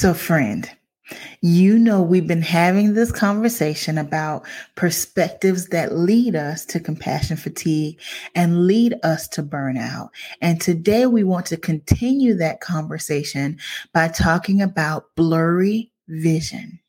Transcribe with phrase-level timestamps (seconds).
[0.00, 0.66] So, friend,
[1.42, 8.00] you know, we've been having this conversation about perspectives that lead us to compassion fatigue
[8.34, 10.08] and lead us to burnout.
[10.40, 13.58] And today we want to continue that conversation
[13.92, 16.80] by talking about blurry vision.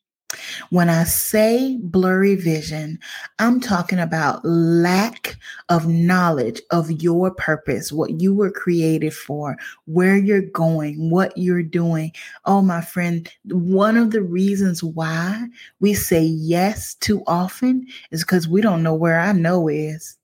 [0.70, 3.00] When I say blurry vision,
[3.40, 5.38] I'm talking about lack
[5.70, 11.64] of knowledge of your purpose, what you were created for, where you're going, what you're
[11.64, 12.12] doing.
[12.46, 15.48] Oh, my friend, one of the reasons why
[15.80, 20.18] we say yes too often is because we don't know where our no is.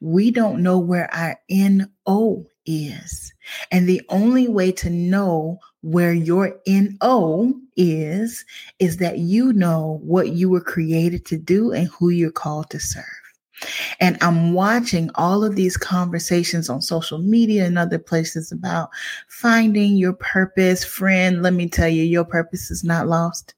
[0.00, 3.32] We don't know where our NO is.
[3.70, 8.44] And the only way to know where your NO is,
[8.78, 12.78] is that you know what you were created to do and who you're called to
[12.78, 13.04] serve.
[14.00, 18.90] And I'm watching all of these conversations on social media and other places about
[19.28, 20.84] finding your purpose.
[20.84, 23.54] Friend, let me tell you, your purpose is not lost.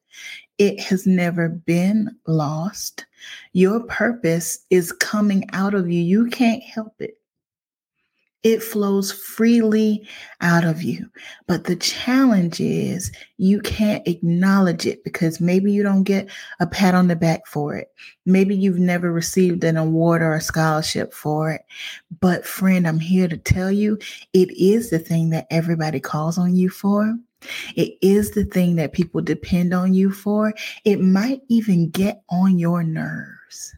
[0.59, 3.07] It has never been lost.
[3.53, 6.01] Your purpose is coming out of you.
[6.01, 7.19] You can't help it.
[8.45, 10.07] It flows freely
[10.43, 11.11] out of you.
[11.47, 16.29] But the challenge is you can't acknowledge it because maybe you don't get
[16.61, 17.89] a pat on the back for it.
[18.27, 21.63] Maybe you've never received an award or a scholarship for it.
[22.21, 23.99] But friend, I'm here to tell you
[24.35, 27.17] it is the thing that everybody calls on you for.
[27.77, 30.53] It is the thing that people depend on you for.
[30.85, 33.75] It might even get on your nerves.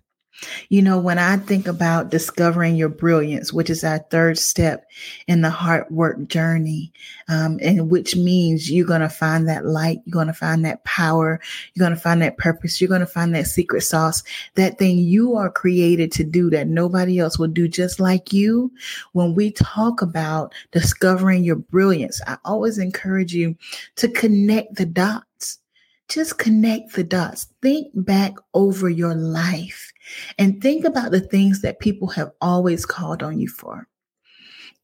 [0.68, 4.86] You know, when I think about discovering your brilliance, which is our third step
[5.26, 6.92] in the heart work journey,
[7.28, 10.84] um, and which means you're going to find that light, you're going to find that
[10.84, 11.40] power,
[11.74, 14.22] you're going to find that purpose, you're going to find that secret sauce,
[14.54, 18.70] that thing you are created to do that nobody else will do just like you.
[19.12, 23.56] When we talk about discovering your brilliance, I always encourage you
[23.96, 25.58] to connect the dots
[26.08, 27.48] just connect the dots.
[27.62, 29.92] Think back over your life
[30.38, 33.88] and think about the things that people have always called on you for.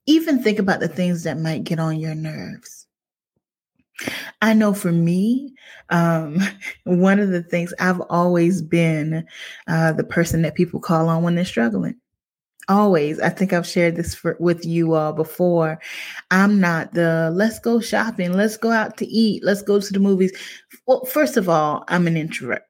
[0.06, 2.86] Even think about the things that might get on your nerves.
[4.41, 5.54] I know for me,
[5.91, 6.38] um,
[6.84, 9.26] one of the things I've always been
[9.68, 11.97] uh, the person that people call on when they're struggling.
[12.68, 13.18] Always.
[13.20, 15.80] I think I've shared this for, with you all before.
[16.30, 19.98] I'm not the let's go shopping, let's go out to eat, let's go to the
[19.98, 20.32] movies.
[20.86, 22.62] Well, first of all, I'm an introvert.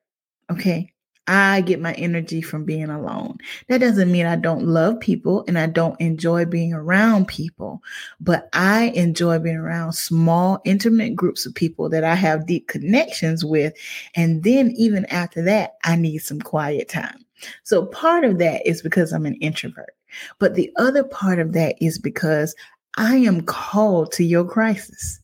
[0.50, 0.91] Okay.
[1.28, 3.38] I get my energy from being alone.
[3.69, 7.81] That doesn't mean I don't love people and I don't enjoy being around people,
[8.21, 13.44] but I enjoy being around small, intimate groups of people that I have deep connections
[13.44, 13.72] with.
[14.16, 17.25] And then even after that, I need some quiet time.
[17.62, 19.94] So part of that is because I'm an introvert.
[20.39, 22.54] But the other part of that is because
[22.99, 25.21] I am called to your crisis.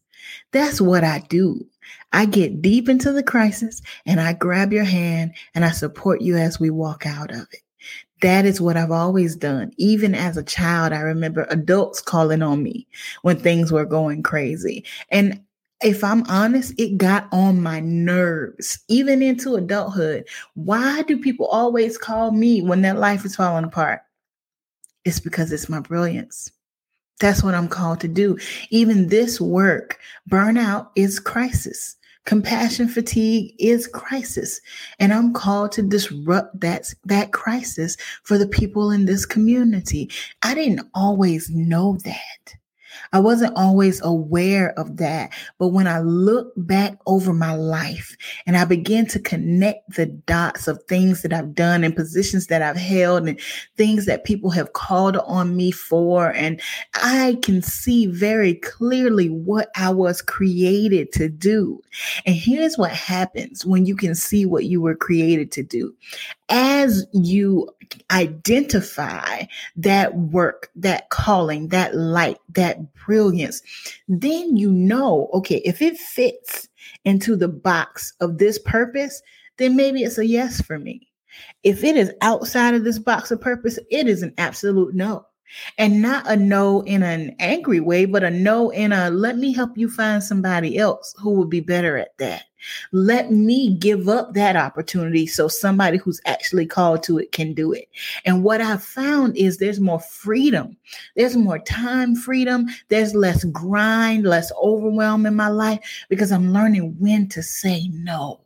[0.53, 1.67] That's what I do.
[2.13, 6.37] I get deep into the crisis and I grab your hand and I support you
[6.37, 7.61] as we walk out of it.
[8.21, 9.73] That is what I've always done.
[9.77, 12.87] Even as a child, I remember adults calling on me
[13.23, 14.85] when things were going crazy.
[15.11, 15.41] And
[15.83, 20.27] if I'm honest, it got on my nerves, even into adulthood.
[20.55, 24.01] Why do people always call me when their life is falling apart?
[25.05, 26.51] It's because it's my brilliance.
[27.21, 28.39] That's what I'm called to do.
[28.71, 29.99] Even this work,
[30.31, 31.97] burnout is crisis.
[32.25, 34.61] Compassion fatigue is crisis.
[34.99, 40.11] And I'm called to disrupt that, that crisis for the people in this community.
[40.43, 42.55] I didn't always know that.
[43.13, 45.33] I wasn't always aware of that.
[45.59, 50.69] But when I look back over my life and I begin to connect the dots
[50.69, 53.41] of things that I've done and positions that I've held and
[53.77, 56.61] things that people have called on me for, and
[56.95, 61.83] I can see very clearly what I was created to do.
[62.27, 65.95] And here's what happens when you can see what you were created to do
[66.49, 67.69] as you
[68.11, 69.45] identify
[69.77, 73.63] that work, that calling, that light, that brilliance,
[74.09, 76.69] then you know, okay, if it fits
[77.05, 79.23] into the box of this purpose,
[79.59, 81.09] then maybe it's a yes for me.
[81.63, 85.27] If it is outside of this box of purpose, it is an absolute no.
[85.79, 89.53] And not a no in an angry way, but a no in a let me
[89.53, 92.45] help you find somebody else who will be better at that.
[92.93, 97.73] Let me give up that opportunity so somebody who's actually called to it can do
[97.73, 97.89] it.
[98.25, 100.77] And what I've found is there's more freedom.
[101.17, 102.67] There's more time freedom.
[102.89, 108.41] There's less grind, less overwhelm in my life because I'm learning when to say no.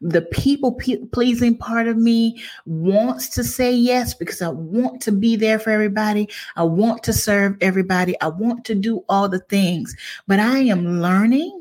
[0.00, 0.72] The people
[1.12, 5.70] pleasing part of me wants to say yes because I want to be there for
[5.70, 6.28] everybody.
[6.56, 8.18] I want to serve everybody.
[8.20, 9.94] I want to do all the things.
[10.26, 11.55] But I am learning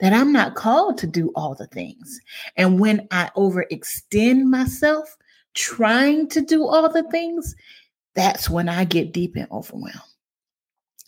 [0.00, 2.20] that I'm not called to do all the things.
[2.56, 5.16] And when I overextend myself
[5.54, 7.54] trying to do all the things,
[8.14, 10.00] that's when I get deep and overwhelmed.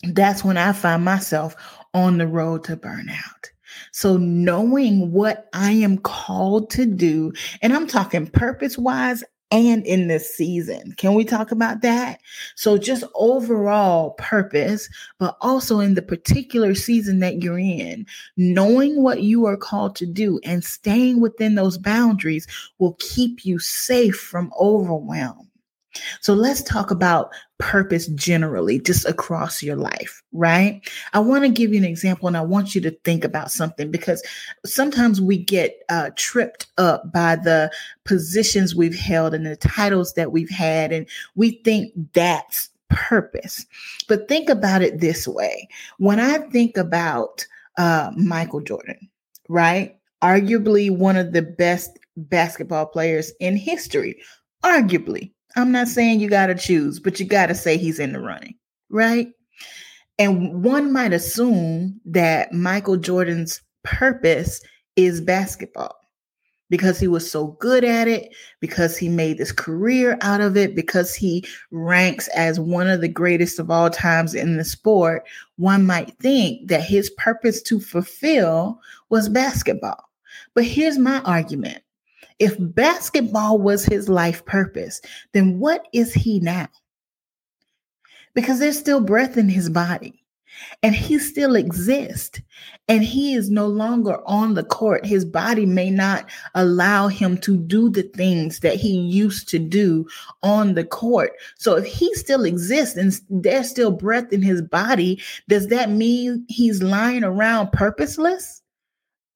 [0.03, 1.55] That's when I find myself
[1.93, 3.51] on the road to burnout.
[3.91, 10.07] So, knowing what I am called to do, and I'm talking purpose wise and in
[10.07, 10.93] this season.
[10.97, 12.21] Can we talk about that?
[12.55, 14.89] So, just overall purpose,
[15.19, 18.05] but also in the particular season that you're in,
[18.35, 22.47] knowing what you are called to do and staying within those boundaries
[22.79, 25.46] will keep you safe from overwhelm.
[26.21, 30.81] So let's talk about purpose generally, just across your life, right?
[31.13, 33.89] I want to give you an example and I want you to think about something
[33.89, 34.23] because
[34.65, 37.71] sometimes we get uh, tripped up by the
[38.03, 43.65] positions we've held and the titles that we've had, and we think that's purpose.
[44.07, 45.67] But think about it this way
[45.97, 47.45] when I think about
[47.77, 49.09] uh, Michael Jordan,
[49.49, 49.97] right?
[50.23, 54.19] Arguably one of the best basketball players in history,
[54.63, 58.13] arguably I'm not saying you got to choose, but you got to say he's in
[58.13, 58.55] the running,
[58.89, 59.27] right?
[60.19, 64.61] And one might assume that Michael Jordan's purpose
[64.95, 65.95] is basketball
[66.69, 70.75] because he was so good at it, because he made this career out of it,
[70.75, 75.25] because he ranks as one of the greatest of all times in the sport.
[75.55, 78.79] One might think that his purpose to fulfill
[79.09, 80.03] was basketball.
[80.53, 81.81] But here's my argument
[82.39, 85.01] if basketball was his life purpose,
[85.33, 86.67] then what is he now?
[88.33, 90.23] Because there's still breath in his body
[90.83, 92.41] and he still exists
[92.87, 95.05] and he is no longer on the court.
[95.05, 100.07] His body may not allow him to do the things that he used to do
[100.43, 101.31] on the court.
[101.57, 106.45] So if he still exists and there's still breath in his body, does that mean
[106.47, 108.61] he's lying around purposeless?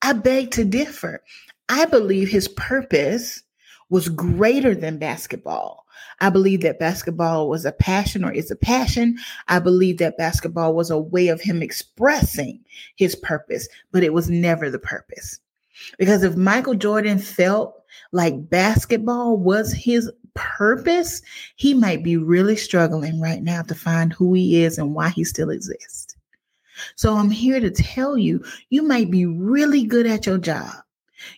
[0.01, 1.23] I beg to differ.
[1.71, 3.41] I believe his purpose
[3.89, 5.85] was greater than basketball.
[6.19, 9.17] I believe that basketball was a passion or is a passion.
[9.47, 12.59] I believe that basketball was a way of him expressing
[12.97, 15.39] his purpose, but it was never the purpose.
[15.97, 17.81] Because if Michael Jordan felt
[18.11, 21.21] like basketball was his purpose,
[21.55, 25.23] he might be really struggling right now to find who he is and why he
[25.23, 26.17] still exists.
[26.97, 30.73] So I'm here to tell you, you might be really good at your job.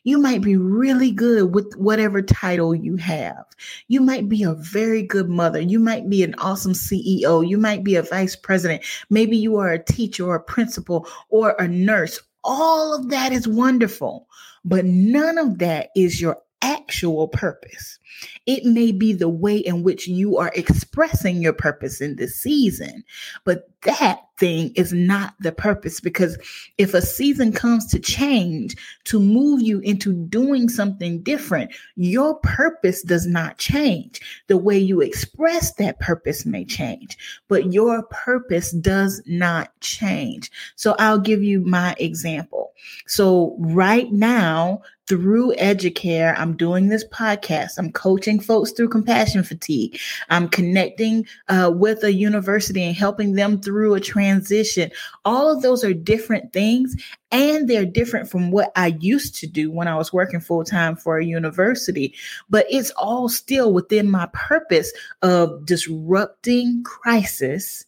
[0.04, 3.46] You might be really good with whatever title you have.
[3.88, 5.60] You might be a very good mother.
[5.60, 7.48] You might be an awesome CEO.
[7.48, 8.84] You might be a vice president.
[9.10, 12.20] Maybe you are a teacher or a principal or a nurse.
[12.44, 14.28] All of that is wonderful,
[14.66, 18.00] but none of that is your actual purpose.
[18.46, 23.04] It may be the way in which you are expressing your purpose in this season,
[23.44, 26.38] but that thing is not the purpose because
[26.78, 28.76] if a season comes to change
[29.06, 34.22] to move you into doing something different, your purpose does not change.
[34.48, 37.18] The way you express that purpose may change,
[37.48, 40.50] but your purpose does not change.
[40.76, 42.74] So I'll give you my example.
[43.08, 47.78] So right now, through Educare, I'm doing this podcast.
[47.78, 50.00] I'm coaching folks through compassion fatigue.
[50.30, 54.92] I'm connecting uh, with a university and helping them through a transition.
[55.26, 56.96] All of those are different things,
[57.32, 60.96] and they're different from what I used to do when I was working full time
[60.96, 62.16] for a university.
[62.50, 67.86] But it's all still within my purpose of disrupting crisis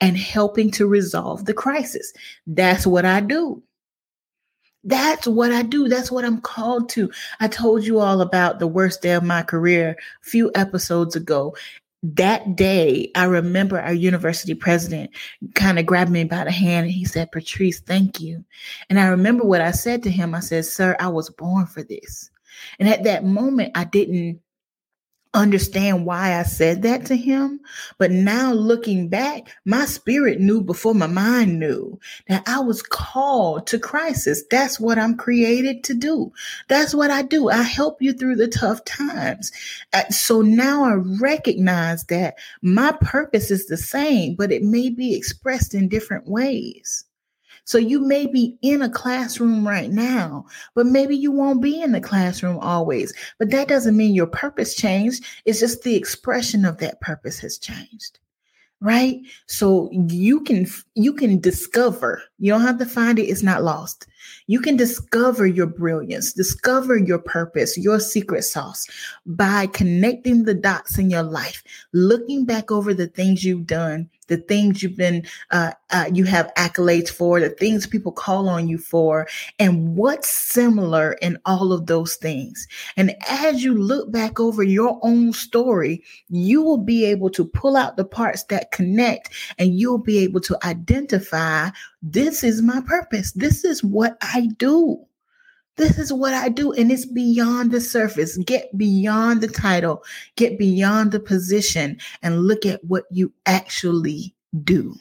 [0.00, 2.12] and helping to resolve the crisis.
[2.46, 3.62] That's what I do.
[4.84, 5.88] That's what I do.
[5.88, 7.10] That's what I'm called to.
[7.40, 11.56] I told you all about the worst day of my career a few episodes ago.
[12.02, 15.10] That day, I remember our university president
[15.54, 18.44] kind of grabbed me by the hand and he said, Patrice, thank you.
[18.90, 20.34] And I remember what I said to him.
[20.34, 22.28] I said, Sir, I was born for this.
[22.80, 24.40] And at that moment, I didn't
[25.34, 27.60] understand why I said that to him.
[27.96, 31.98] But now looking back, my spirit knew before my mind knew
[32.28, 34.42] that I was called to crisis.
[34.50, 36.32] That's what I'm created to do.
[36.68, 37.48] That's what I do.
[37.48, 39.52] I help you through the tough times.
[40.10, 45.72] So now I recognize that my purpose is the same, but it may be expressed
[45.74, 47.04] in different ways.
[47.72, 51.92] So you may be in a classroom right now, but maybe you won't be in
[51.92, 53.14] the classroom always.
[53.38, 55.24] But that doesn't mean your purpose changed.
[55.46, 58.18] It's just the expression of that purpose has changed.
[58.82, 59.20] Right?
[59.46, 62.22] So you can you can discover.
[62.38, 64.06] You don't have to find it, it's not lost.
[64.48, 68.86] You can discover your brilliance, discover your purpose, your secret sauce
[69.24, 71.64] by connecting the dots in your life,
[71.94, 76.52] looking back over the things you've done, the things you've been, uh, uh, you have
[76.54, 81.86] accolades for, the things people call on you for, and what's similar in all of
[81.86, 82.66] those things.
[82.96, 87.76] And as you look back over your own story, you will be able to pull
[87.76, 91.70] out the parts that connect and you'll be able to identify
[92.02, 93.32] this is my purpose.
[93.32, 95.06] This is what I do.
[95.76, 96.72] This is what I do.
[96.72, 98.36] And it's beyond the surface.
[98.38, 100.04] Get beyond the title,
[100.36, 104.94] get beyond the position, and look at what you actually do.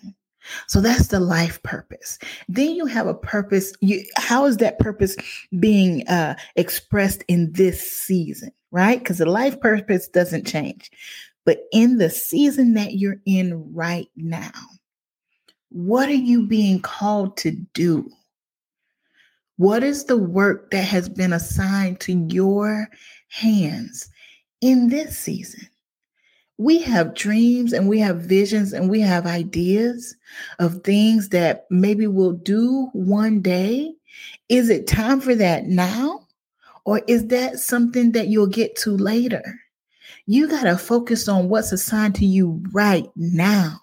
[0.67, 2.17] So that's the life purpose.
[2.47, 3.73] Then you have a purpose.
[3.81, 5.15] You, how is that purpose
[5.59, 8.99] being uh, expressed in this season, right?
[8.99, 10.89] Because the life purpose doesn't change.
[11.45, 14.51] But in the season that you're in right now,
[15.69, 18.09] what are you being called to do?
[19.57, 22.89] What is the work that has been assigned to your
[23.27, 24.09] hands
[24.61, 25.67] in this season?
[26.57, 30.15] We have dreams and we have visions and we have ideas
[30.59, 33.93] of things that maybe we'll do one day.
[34.49, 36.27] Is it time for that now?
[36.85, 39.43] Or is that something that you'll get to later?
[40.25, 43.79] You got to focus on what's assigned to you right now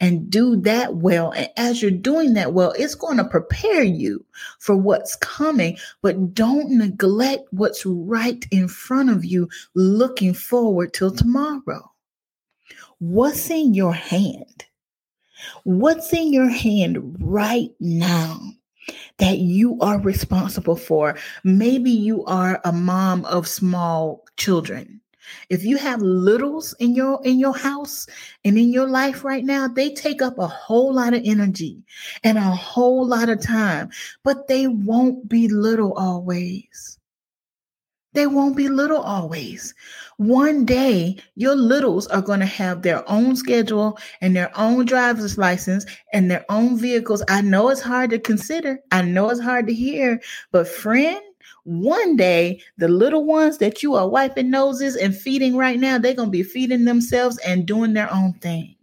[0.00, 1.32] and do that well.
[1.32, 4.24] And as you're doing that well, it's going to prepare you
[4.58, 11.10] for what's coming, but don't neglect what's right in front of you looking forward till
[11.10, 11.90] tomorrow.
[12.98, 14.64] What's in your hand?
[15.64, 18.40] What's in your hand right now?
[19.18, 21.16] that you are responsible for.
[21.44, 25.01] Maybe you are a mom of small children
[25.48, 28.06] if you have littles in your in your house
[28.44, 31.82] and in your life right now, they take up a whole lot of energy
[32.24, 33.90] and a whole lot of time,
[34.22, 36.98] but they won't be little always.
[38.14, 39.74] They won't be little always.
[40.18, 45.38] One day, your littles are going to have their own schedule and their own driver's
[45.38, 47.22] license and their own vehicles.
[47.28, 48.78] I know it's hard to consider.
[48.90, 50.20] I know it's hard to hear,
[50.50, 51.20] but friend,
[51.64, 56.14] one day, the little ones that you are wiping noses and feeding right now, they're
[56.14, 58.76] going to be feeding themselves and doing their own thing.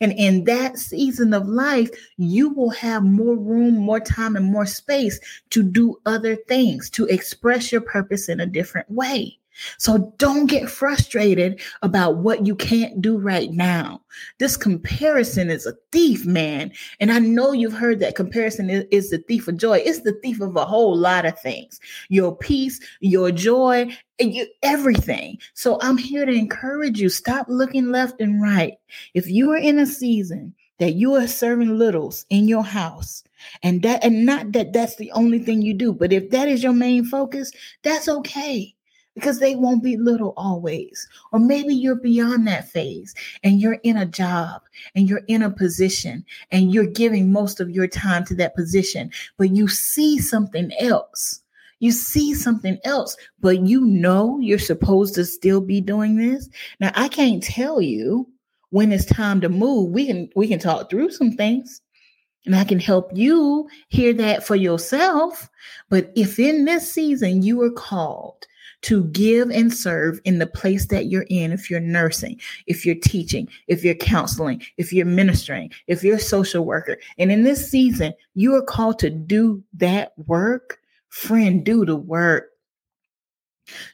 [0.00, 4.66] And in that season of life, you will have more room, more time, and more
[4.66, 5.18] space
[5.50, 9.38] to do other things, to express your purpose in a different way.
[9.78, 14.00] So don't get frustrated about what you can't do right now.
[14.38, 16.72] This comparison is a thief, man.
[17.00, 19.78] And I know you've heard that comparison is, is, the thief of joy.
[19.78, 25.38] It's the thief of a whole lot of things your peace, your joy, you, everything.
[25.54, 28.74] So I'm here to encourage you stop looking left and right.
[29.14, 33.22] If you are in a season that you are serving littles in your house,
[33.62, 36.62] and that, and not that that's the only thing you do, but if that is
[36.62, 38.75] your main focus, that's okay
[39.16, 41.08] because they won't be little always.
[41.32, 44.60] Or maybe you're beyond that phase and you're in a job
[44.94, 49.10] and you're in a position and you're giving most of your time to that position,
[49.38, 51.40] but you see something else.
[51.80, 56.48] You see something else, but you know you're supposed to still be doing this.
[56.78, 58.28] Now, I can't tell you
[58.70, 59.92] when it's time to move.
[59.92, 61.80] We can we can talk through some things
[62.44, 65.50] and I can help you hear that for yourself.
[65.88, 68.46] But if in this season you are called
[68.82, 71.52] to give and serve in the place that you're in.
[71.52, 76.20] If you're nursing, if you're teaching, if you're counseling, if you're ministering, if you're a
[76.20, 76.98] social worker.
[77.18, 80.78] And in this season, you are called to do that work.
[81.08, 82.50] Friend, do the work.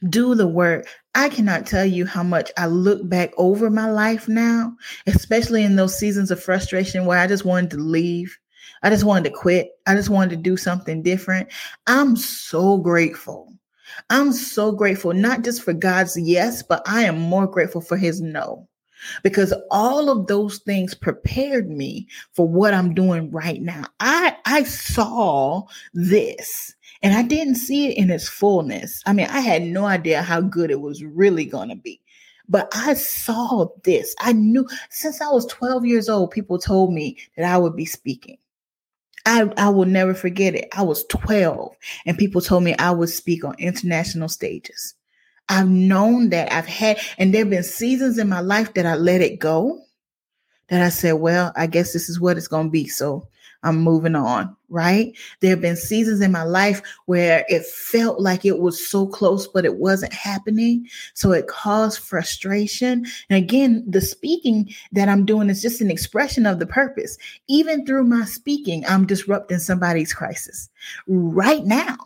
[0.09, 0.87] Do the work.
[1.15, 5.77] I cannot tell you how much I look back over my life now, especially in
[5.77, 8.37] those seasons of frustration where I just wanted to leave.
[8.83, 9.71] I just wanted to quit.
[9.87, 11.49] I just wanted to do something different.
[11.87, 13.53] I'm so grateful
[14.11, 18.21] I'm so grateful, not just for God's yes, but I am more grateful for his
[18.21, 18.69] no.
[19.25, 23.85] Because all of those things prepared me for what I'm doing right now.
[23.99, 29.03] I I saw this and I didn't see it in its fullness.
[29.05, 32.01] I mean, I had no idea how good it was really going to be.
[32.49, 34.15] But I saw this.
[34.21, 37.87] I knew since I was 12 years old, people told me that I would be
[37.87, 38.39] speaking.
[39.25, 40.69] I, I will never forget it.
[40.73, 41.75] I was 12
[42.07, 44.95] and people told me I would speak on international stages.
[45.49, 48.95] I've known that I've had, and there have been seasons in my life that I
[48.95, 49.83] let it go,
[50.73, 52.89] that I said, well, I guess this is what it's going to be.
[52.89, 53.29] So
[53.63, 55.15] I'm moving on, right?
[55.41, 59.47] There have been seasons in my life where it felt like it was so close,
[59.47, 60.89] but it wasn't happening.
[61.13, 63.05] So it caused frustration.
[63.29, 67.19] And again, the speaking that I'm doing is just an expression of the purpose.
[67.49, 70.71] Even through my speaking, I'm disrupting somebody's crisis
[71.07, 71.99] right now.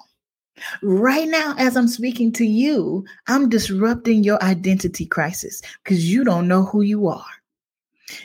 [0.83, 6.49] Right now, as I'm speaking to you, I'm disrupting your identity crisis because you don't
[6.49, 7.36] know who you are.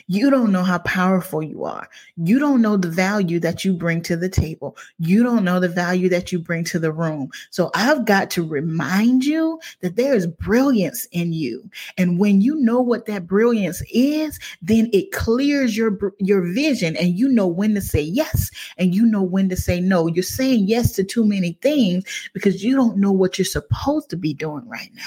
[0.08, 1.90] You don't know how powerful you are.
[2.18, 4.78] You don't know the value that you bring to the table.
[5.00, 7.32] You don't know the value that you bring to the room.
[7.50, 11.68] So I've got to remind you that there is brilliance in you.
[11.98, 17.18] And when you know what that brilliance is, then it clears your your vision and
[17.18, 20.08] you know when to say yes and you know when to say no.
[20.08, 24.16] You're saying yes to too many things because you don't know what you're supposed to
[24.18, 25.02] be doing right now.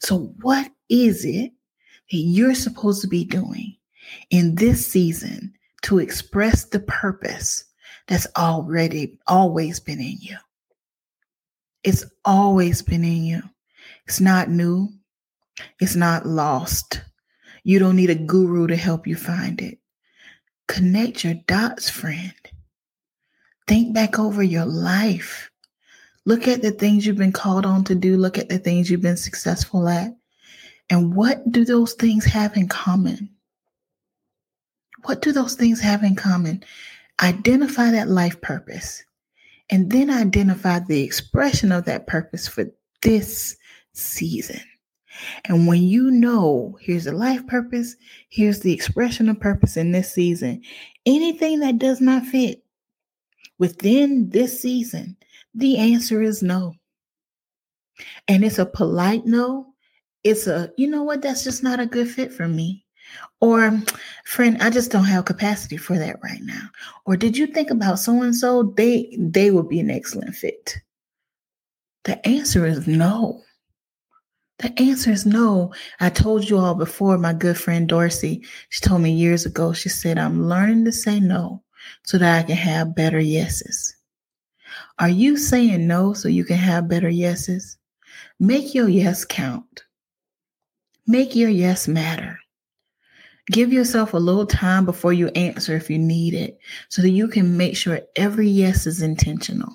[0.00, 1.52] So what is it
[2.18, 3.76] you're supposed to be doing
[4.30, 5.52] in this season
[5.82, 7.64] to express the purpose
[8.08, 10.36] that's already always been in you.
[11.84, 13.42] It's always been in you.
[14.06, 14.88] It's not new.
[15.80, 17.02] It's not lost.
[17.62, 19.78] You don't need a guru to help you find it.
[20.66, 22.34] Connect your dots, friend.
[23.66, 25.50] Think back over your life.
[26.26, 28.16] Look at the things you've been called on to do.
[28.16, 30.14] Look at the things you've been successful at.
[30.90, 33.30] And what do those things have in common?
[35.04, 36.64] What do those things have in common?
[37.22, 39.04] Identify that life purpose
[39.70, 42.66] and then identify the expression of that purpose for
[43.02, 43.56] this
[43.92, 44.60] season.
[45.44, 47.96] And when you know, here's the life purpose,
[48.28, 50.62] here's the expression of purpose in this season,
[51.06, 52.64] anything that does not fit
[53.58, 55.16] within this season,
[55.54, 56.74] the answer is no.
[58.28, 59.69] And it's a polite no
[60.24, 62.84] it's a, you know what, that's just not a good fit for me.
[63.40, 63.80] Or,
[64.24, 66.68] friend, I just don't have capacity for that right now.
[67.06, 68.74] Or did you think about so and so?
[68.76, 70.76] They they would be an excellent fit.
[72.04, 73.42] The answer is no.
[74.58, 75.72] The answer is no.
[76.00, 79.88] I told you all before, my good friend Dorsey, she told me years ago, she
[79.88, 81.62] said, I'm learning to say no
[82.04, 83.96] so that I can have better yeses.
[84.98, 87.78] Are you saying no so you can have better yeses?
[88.38, 89.84] Make your yes count.
[91.10, 92.38] Make your yes matter.
[93.50, 97.26] Give yourself a little time before you answer if you need it so that you
[97.26, 99.72] can make sure every yes is intentional.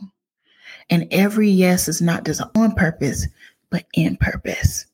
[0.89, 3.27] And every yes is not just on purpose,
[3.69, 4.85] but in purpose.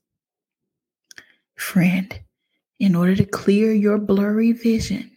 [1.57, 2.19] Friend,
[2.79, 5.11] in order to clear your blurry vision,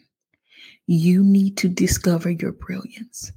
[0.86, 3.32] you need to discover your brilliance.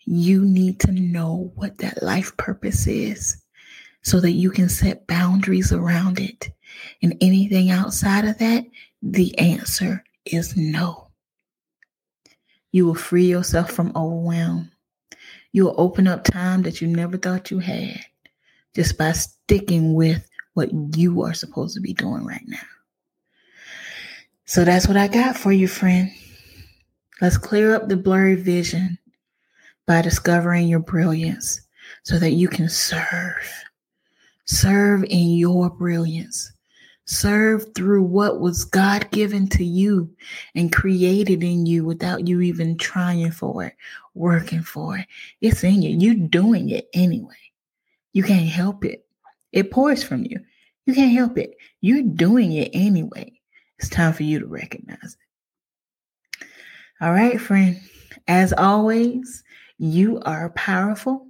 [0.00, 3.40] You need to know what that life purpose is
[4.02, 6.50] so that you can set boundaries around it.
[7.02, 8.64] And anything outside of that,
[9.02, 11.08] the answer is no.
[12.72, 14.70] You will free yourself from overwhelm.
[15.52, 18.00] You will open up time that you never thought you had
[18.74, 22.58] just by sticking with what you are supposed to be doing right now.
[24.44, 26.10] So that's what I got for you, friend.
[27.20, 28.98] Let's clear up the blurry vision
[29.86, 31.62] by discovering your brilliance
[32.02, 33.64] so that you can serve
[34.48, 36.52] Serve in your brilliance.
[37.10, 40.14] Serve through what was God given to you
[40.54, 43.74] and created in you without you even trying for it,
[44.12, 45.06] working for it.
[45.40, 45.96] It's in you.
[45.98, 47.32] You're doing it anyway.
[48.12, 49.06] You can't help it.
[49.52, 50.38] It pours from you.
[50.84, 51.56] You can't help it.
[51.80, 53.32] You're doing it anyway.
[53.78, 55.16] It's time for you to recognize
[56.38, 56.46] it.
[57.00, 57.80] All right, friend.
[58.26, 59.42] As always,
[59.78, 61.26] you are powerful.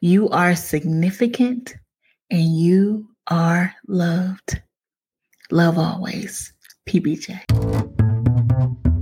[0.00, 1.74] You are significant
[2.30, 4.60] and you are loved.
[5.52, 6.52] Love always.
[6.88, 8.95] PBJ.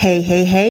[0.00, 0.69] Hey, hey, hey.